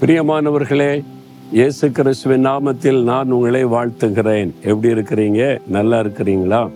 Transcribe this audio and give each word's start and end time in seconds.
பிரியமானவர்களே 0.00 1.02
இயேசு 1.52 1.90
கிறிஸ்துவின் 1.90 2.46
நாமத்தில் 2.46 2.98
நான் 3.02 3.30
உங்களை 3.30 3.64
வாழ்த்துகிறேன். 3.64 4.50
எப்படி 4.62 4.88
இருக்கிறீங்க? 4.94 5.58
நல்லா 5.68 6.00
இருக்கிறீங்களா? 6.00 6.68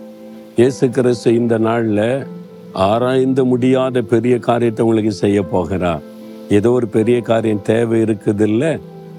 இயேசு 0.57 0.91
கிறிஸ்து 0.91 1.35
இந்த 1.35 1.59
நாளில் 1.59 2.27
ஆராய்ந்து 2.73 3.45
முடியாத 3.45 4.03
பெரிய 4.03 4.39
காரியத்தை 4.39 4.85
உங்களுக்கு 4.85 5.13
செய்ய 5.13 5.43
போகிறார். 5.43 6.03
ஏதோ 6.49 6.71
ஒரு 6.71 6.89
பெரிய 6.89 7.21
காரியம் 7.21 7.63
தேவை 7.63 8.01
இருக்குது 8.01 8.41
இல்லை 8.41 8.73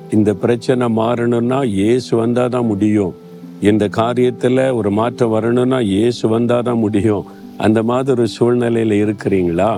இந்த 0.10 0.34
பிரச்சனை 0.34 0.88
மாறணும்னா 0.88 1.64
இயேசு 1.64 2.16
வந்தால் 2.16 2.50
தான் 2.50 2.66
முடியும். 2.66 3.14
இந்த 3.60 3.88
காரியத்தில் 4.02 4.74
ஒரு 4.74 4.92
மாற்றம் 4.92 5.30
வரணும்னா 5.30 5.80
இயேசு 5.80 6.28
வந்தால் 6.28 6.64
தான் 6.64 6.78
முடியும். 6.78 7.26
அந்த 7.58 7.84
மாதிரி 7.84 8.12
ஒரு 8.12 8.28
சூழ்நிலையில் 8.28 9.06
இருக்கிறீங்களா? 9.06 9.72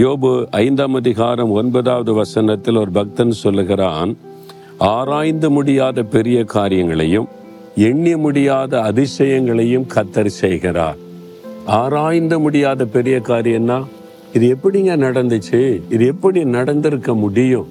யோபு 0.00 0.30
ஐந்தாம் 0.50 0.94
அதிகாரம் 0.94 1.50
ஒன்பதாவது 1.50 2.12
வசனத்தில் 2.18 2.78
ஒரு 2.82 2.90
பக்தன் 2.90 3.32
சொல்லுகிறான் 3.40 4.10
ஆராய்ந்து 4.78 5.48
முடியாத 5.50 6.02
பெரிய 6.14 6.38
காரியங்களையும் 6.44 7.26
எண்ணி 7.88 8.14
முடியாத 8.16 8.72
அதிசயங்களையும் 8.90 9.84
கத்தர் 9.94 10.30
செய்கிறார். 10.42 10.98
ஆராய்ந்து 11.80 12.36
முடியாத 12.40 12.84
பெரிய 12.94 13.16
காரியம்னா 13.28 13.78
இது 14.36 14.46
எப்படிங்க 14.54 14.94
நடந்துச்சு? 15.06 15.60
இது 15.94 16.06
எப்படி 16.12 16.44
நடந்திருக்க 16.56 17.14
முடியும்? 17.14 17.68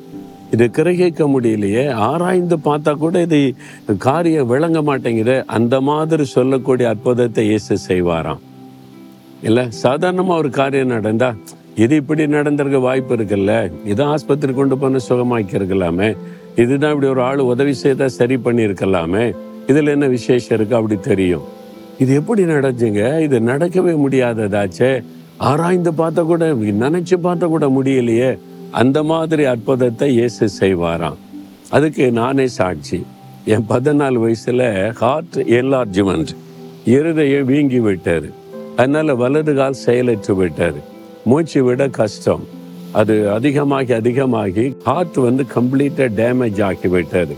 இதை 0.51 0.67
கிரகிக்க 0.77 1.27
முடியலையே. 1.35 1.85
ஆராய்ந்து 2.09 2.57
பார்த்தா 2.67 2.93
கூட 3.05 3.21
இது 3.27 3.40
காரியம் 4.07 4.51
விளங்க 4.53 4.81
மாட்டேங்குது. 4.81 5.38
அந்த 5.57 5.81
மாதிரி 5.90 6.27
சொல்லக்கூடிய 6.38 6.90
அற்புதத்தை 6.90 7.45
இயேசு 7.45 7.77
செய்வாராம். 7.88 8.43
இல்லை 9.49 9.65
சாதாரணமாக 9.70 10.41
ஒரு 10.43 10.49
காரியம் 10.59 10.95
நடந்தால் 10.98 11.40
இது 11.84 11.96
இப்படி 11.96 12.27
நடந்திருக்க 12.27 12.79
வாய்ப்பு 12.79 13.15
இருக்குல்ல? 13.15 13.71
இதை 13.85 14.05
ஆஸ்பத்திரி 14.05 14.54
கொண்டு 14.54 14.77
போன 14.77 14.99
சுகமாக்கியிருக்கலாமே? 15.10 16.18
இதுதான் 16.55 16.93
இப்படி 16.93 17.12
ஒரு 17.12 17.21
ஆள் 17.21 17.37
உதவி 17.37 17.74
செய்தால் 17.74 18.15
சரி 18.18 18.35
பண்ணியிருக்கலாமே? 18.35 19.35
இதில் 19.68 19.87
என்ன 19.87 20.07
விசேஷம் 20.07 20.57
இருக்கு? 20.57 20.76
அப்படி 20.76 20.99
தெரியும். 20.99 21.41
இது 21.99 22.13
எப்படி 22.13 22.43
நடந்துங்க 22.43 23.21
இது 23.21 23.40
நடக்கவே 23.40 23.93
முடியாததாச்சே? 24.05 25.04
ஆராய்ந்து 25.37 25.93
பார்த்த 25.93 26.24
கூட 26.24 26.54
நினைச்சு 26.54 27.18
பார்த்த 27.21 27.48
கூட 27.48 27.68
முடியலையே. 27.68 28.37
அந்த 28.71 29.04
மாதிரி 29.04 29.46
அற்புதத்தை 29.46 30.09
இயேசு 30.13 30.49
செய்வாராம். 30.59 31.20
அதுக்கு 31.70 32.12
நானே 32.12 32.48
சாட்சி. 32.48 33.05
என் 33.46 33.65
பதினாலு 33.70 34.18
வயசுல 34.24 34.91
ஹார்ட் 34.91 35.35
என்லார்ஜ்மெண்ட் 35.35 36.32
இருதயம் 36.85 37.46
வீங்கி 37.46 37.79
விட்டார் 37.79 38.27
அதனால 38.76 39.15
வலது 39.15 39.54
கால் 39.55 39.82
செயலற்று 39.85 40.34
விட்டாரு 40.43 40.82
மூச்சு 41.30 41.60
விட 41.64 41.88
கஷ்டம். 42.00 42.44
அது 43.00 43.16
அதிகமாகி 43.38 43.94
அதிகமாகி 43.94 44.66
ஹார்ட் 44.88 45.18
வந்து 45.27 45.44
கம்ப்ளீட்டாக 45.55 46.10
டேமேஜ் 46.20 46.60
ஆக்கி 46.70 46.90
விட்டாரு 46.96 47.36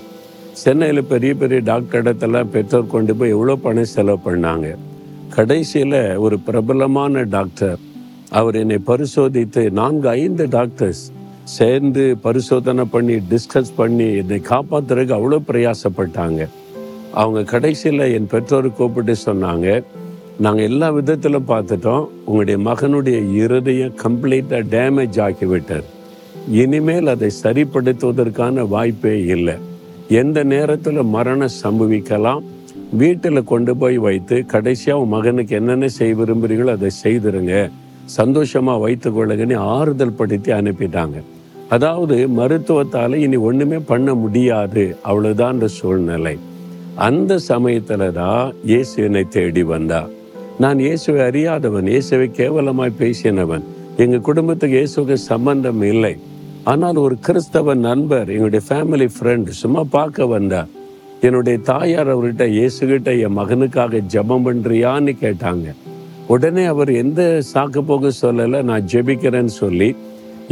சென்னையில் 0.61 1.09
பெரிய 1.11 1.31
பெரிய 1.41 1.59
டாக்டர் 1.71 2.01
இடத்தெல்லாம் 2.03 2.51
பெற்றோர் 2.55 2.93
கொண்டு 2.93 3.13
போய் 3.15 3.33
எவ்வளோ 3.35 3.55
பணம் 3.65 3.91
செலவு 3.93 4.19
பண்ணாங்க. 4.25 4.67
கடைசியில் 5.35 5.99
ஒரு 6.25 6.35
பிரபலமான 6.39 7.23
டாக்டர் 7.35 7.77
அவர் 8.39 8.55
என்னை 8.55 8.77
பரிசோதித்து 8.85 9.63
நான்கு 9.79 10.07
ஐந்து 10.09 10.45
டாக்டர்ஸ் 10.57 11.03
சேர்ந்து 11.57 12.03
பரிசோதனை 12.25 12.85
பண்ணி 12.95 13.15
டிஸ்கஸ் 13.31 13.73
பண்ணி 13.75 14.07
என்னை 14.21 14.39
காப்பாத்துறதுக்கு 14.51 15.17
அவ்வளோ 15.19 15.39
பிரயாசப்பட்டாங்க. 15.49 16.41
அவங்க 17.21 17.43
கடைசியில் 17.53 18.05
என் 18.17 18.31
பெற்றோரை 18.33 18.71
கூப்பிட்டு 18.71 19.15
சொன்னாங்க 19.25 19.67
நாங்கள் 20.43 20.67
எல்லா 20.69 20.87
விதத்திலும் 20.95 21.49
பார்த்துட்டோம். 21.49 22.05
உங்களுடைய 22.25 22.57
மகனுடைய 22.67 23.17
இருதயம் 23.41 23.97
கம்ப்ளீட்டாக 24.03 24.61
டேமேஜ் 24.73 25.17
ஆக்கிவிட்டார் 25.25 25.85
இனிமேல் 26.61 27.11
அதை 27.13 27.29
சரிப்படுத்துவதற்கான 27.43 28.65
வாய்ப்பே 28.73 29.13
இல்லை. 29.35 29.55
எந்த 30.21 30.39
நேரத்தில் 30.53 30.99
மரணம் 31.15 31.53
சம்பவிக்கலாம் 31.63 32.41
வீட்டில் 33.01 33.49
கொண்டு 33.51 33.73
போய் 33.81 33.97
வைத்து 34.05 34.37
கடைசியாக 34.53 35.03
உன் 35.03 35.13
மகனுக்கு 35.13 35.53
என்னென்ன 35.59 35.89
செய்ய 35.97 36.17
விரும்புகிறீங்களோ 36.21 36.73
அதை 36.77 36.89
செய்திருங்க. 37.03 37.53
சந்தோஷமாக 38.17 38.83
வைத்து 38.85 39.11
கொள்ளுங்கன்னு 39.17 39.57
ஆறுதல் 39.75 40.17
படுத்தி 40.19 40.51
அனுப்பிட்டாங்க. 40.59 41.19
அதாவது 41.75 42.17
மருத்துவத்தால் 42.39 43.15
இனி 43.25 43.37
ஒன்றுமே 43.49 43.79
பண்ண 43.91 44.09
முடியாது. 44.23 44.83
அவ்வளோதான் 45.11 45.63
சூழ்நிலை. 45.77 46.35
அந்த 47.07 47.37
சமயத்தில் 47.51 48.05
தான் 48.19 48.51
இயேசு 48.71 48.95
என்னை 49.07 49.25
தேடி 49.37 49.63
வந்தா 49.75 50.01
நான் 50.61 50.79
இயேசுவை 50.79 51.21
அறியாதவன் 51.27 51.87
இயேசுவை 51.91 52.25
கேவலமாய் 52.39 52.99
பேசினவன். 52.99 53.63
எங்கள் 54.03 54.25
குடும்பத்துக்கு 54.27 54.75
இயேசுக்கு 54.79 55.13
சம்பந்தம் 55.13 55.81
இல்லை. 55.81 56.11
ஆனால் 56.71 56.95
ஒரு 56.95 57.15
கிறிஸ்தவ 57.27 57.73
நண்பர் 57.73 58.29
எங்களுடைய 58.33 58.63
ஃபேமிலி 58.67 59.07
ஃப்ரெண்ட் 59.15 59.49
சும்மா 59.61 59.83
பார்க்க 59.95 60.25
வந்தார். 60.25 60.69
என்னுடைய 61.21 61.57
தாயார் 61.69 62.11
அவர்கிட்ட 62.13 62.45
இயேசுகிட்ட 62.57 63.11
என் 63.25 63.37
மகனுக்காக 63.39 64.01
ஜெபம் 64.13 64.45
பண்றியான்னு 64.47 65.13
கேட்டாங்க. 65.23 65.67
உடனே 66.27 66.65
அவர் 66.73 66.91
எந்த 67.03 67.21
சாக்கு 67.53 67.81
போக 67.89 68.11
சொல்லலை 68.21 68.61
நான் 68.69 68.87
ஜெபிக்கிறேன்னு 68.93 69.53
சொல்லி 69.63 69.95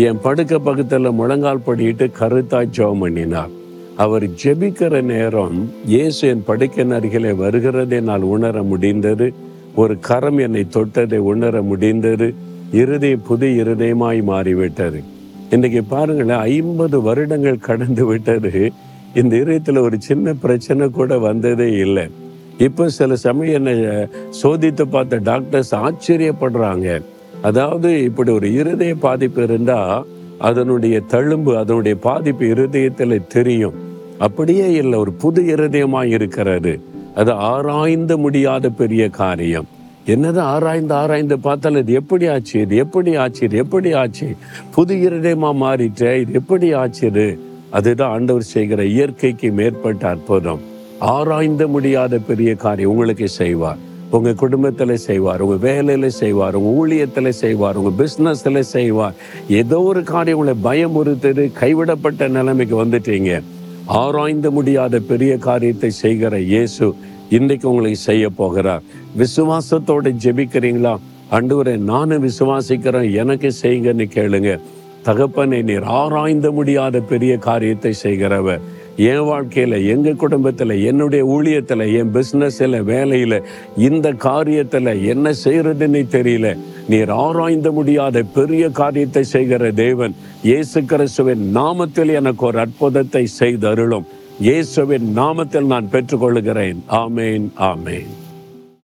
என் 0.07 0.21
படுக்க 0.25 0.59
பக்கத்தில் 0.59 1.17
முழங்கால் 1.19 1.65
படிட்டு 1.67 2.07
கருத்தாய் 2.19 2.73
ஜெபம் 2.79 2.99
பண்ணினார். 2.99 3.53
அவர் 3.97 4.25
ஜெபிக்கிற 4.43 5.01
நேரம் 5.13 5.57
இயேசு 5.93 6.21
என் 6.33 6.45
படுக்கையின் 6.49 6.97
அருகிலே 6.97 7.31
வருகிறதை 7.45 8.01
நான் 8.01 8.21
உணர 8.21 8.63
முடிந்தது. 8.73 9.33
ஒரு 9.75 9.99
கரம் 9.99 10.37
என்னை 10.37 10.65
தொட்டதை 10.75 11.17
உணர 11.17 11.61
முடிந்தது 11.61 12.33
இருதயம் 12.71 13.25
புது 13.27 13.47
இருதயமாய் 13.47 14.21
மாறிவிட்டது. 14.21 15.03
இன்னைக்கு 15.49 15.83
பாருங்களேன் 15.83 16.37
ஐம்பது 16.37 17.01
வருடங்கள் 17.01 17.59
கடந்து 17.59 18.05
விட்டது. 18.05 18.71
இந்த 19.13 19.37
இதயத்தில் 19.37 19.77
ஒரு 19.77 19.97
சின்ன 19.99 20.33
பிரச்சனை 20.33 20.89
கூட 20.89 21.17
வந்ததே 21.17 21.71
இல்லை. 21.71 22.09
இப்போ 22.57 22.89
சில 22.89 23.15
சமயம் 23.15 23.53
என்னை 23.53 24.07
சோதித்து 24.43 24.81
பார்த்த 24.81 25.17
டாக்டர்ஸ் 25.17 25.75
ஆச்சரியப்படுறாங்க. 25.75 27.01
அதாவது 27.41 28.03
இப்படி 28.03 28.31
ஒரு 28.31 28.53
இருதய 28.53 28.95
பாதிப்பு 28.95 29.43
இருந்தால் 29.43 30.05
அதனுடைய 30.37 31.01
தழும்பு 31.11 31.55
அதனுடைய 31.55 31.97
பாதிப்பு 31.99 32.47
இருதயத்தில் 32.47 33.27
தெரியும். 33.27 33.73
அப்படியே 34.17 34.71
இல்லை 34.71 34.99
ஒரு 34.99 35.11
புது 35.11 35.41
இருதயமாக 35.41 36.05
இருக்கிறது. 36.05 36.81
அது 37.15 37.31
ஆராய்ந்து 37.31 38.17
முடியாத 38.17 38.69
பெரிய 38.69 39.09
காரியம். 39.09 39.67
என்னது 40.13 40.39
ஆராய்ந்து 40.53 40.93
ஆராய்ந்து 40.93 41.39
பார்த்தால் 41.39 41.75
இது 41.75 41.93
எப்படி 41.93 42.27
ஆச்சு 42.27 42.61
இது 42.61 42.75
எப்படி 42.75 43.15
ஆச்சு 43.15 43.41
இது 43.47 43.57
எப்படி 43.57 43.93
ஆச்சு? 43.93 44.27
புது 44.75 44.95
இருதயமா 44.95 45.51
மாறிட்டே 45.63 46.13
இது 46.21 46.33
எப்படி 46.33 46.73
ஆச்சு 46.73 47.37
அதுதான் 47.71 48.11
ஆண்டவர் 48.11 48.51
செய்கிற 48.53 48.83
இயற்கைக்கு 48.83 49.51
மேற்பட்ட 49.51 50.07
அற்புதம். 50.07 50.61
ஆராய்ந்து 50.99 51.67
முடியாத 51.67 52.19
பெரிய 52.19 52.55
காரியம் 52.55 52.91
உங்களுக்கு 52.91 53.27
செய்வார். 53.27 53.77
உங்க 54.09 54.33
குடும்பத்தில் 54.33 54.95
செய்வார் 54.97 55.41
உங்க 55.41 55.57
வேலையில 55.67 56.07
செய்வார் 56.07 56.55
உங்க 56.59 56.71
ஊழியத்தில் 56.81 57.29
செய்வார் 57.29 57.75
உங்க 57.75 58.03
பிசினஸ்ல 58.03 58.59
செய்வார். 58.59 59.15
ஏதோ 59.47 59.81
ஒரு 59.81 60.03
காரியம் 60.03 60.39
உங்களை 60.39 60.57
பயமுறுத்துது 60.69 61.51
கைவிடப்பட்ட 61.61 62.27
நிலைமைக்கு 62.27 62.85
வந்துட்டீங்க. 62.85 63.41
ஆராய்ந்து 63.85 64.51
முடியாத 64.51 64.99
பெரிய 64.99 65.37
காரியத்தை 65.37 65.89
செய்கிற 65.89 66.39
இயேசு 66.39 66.93
இன்றைக்கு 67.29 67.69
உங்களுக்கு 67.69 67.99
செய்ய 67.99 68.29
போகிறார். 68.29 68.81
விசுவாசத்தோட 69.17 70.13
ஜெபிக்கிறீங்களா? 70.23 70.97
அண்டுவரை 71.31 71.77
நானும் 71.77 72.29
விசுவாசிக்கிறேன் 72.29 73.11
எனக்கு 73.11 73.51
செய்யுங்கன்னு 73.61 74.07
கேளுங்க. 74.15 74.59
தகப்பனை 75.03 75.61
நீர் 75.61 75.83
ஆராய்ந்து 75.83 76.51
முடியாத 76.51 76.99
பெரிய 76.99 77.37
காரியத்தை 77.37 77.93
செய்கிறவர். 77.93 78.61
என் 78.97 79.23
வாழ்க்கையில் 79.23 79.85
எங்கள் 79.87 80.15
குடும்பத்தில் 80.15 80.83
என்னுடைய 80.83 81.25
ஊழியத்தில் 81.25 81.99
என் 81.99 82.13
பிஸ்னஸில் 82.13 82.83
வேலையில் 82.83 83.43
இந்த 83.77 84.13
காரியத்தில் 84.13 85.05
என்ன 85.05 85.33
செய்கிறதுன்னு 85.43 86.05
தெரியல. 86.11 86.57
நீர் 86.87 87.09
ஆராய்ந்த 87.09 87.71
முடியாத 87.71 88.23
பெரிய 88.23 88.69
காரியத்தை 88.69 89.23
செய்கிற 89.23 89.71
தேவன் 89.71 90.15
இயேசு 90.43 90.83
கிறிஸ்துவின் 90.83 91.55
நாமத்தில் 91.55 92.13
எனக்கு 92.13 92.45
ஒரு 92.45 92.59
அற்புதத்தை 92.59 93.27
செய்தருளும். 93.39 94.03
இயேசுவின் 94.39 95.17
நாமத்தில் 95.17 95.65
நான் 95.65 95.89
பெற்றுக்கொள்கிறேன். 95.91 96.77
ஆமேன் 96.89 97.47
ஆமேன். 97.59 98.11